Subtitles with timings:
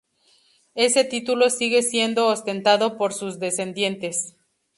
[0.73, 4.35] Este título sigue siendo ostentado por sus descendientes.